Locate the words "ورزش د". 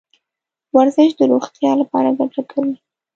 0.75-1.21